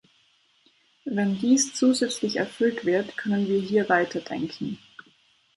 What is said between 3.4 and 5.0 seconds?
wir hier weiterdenken.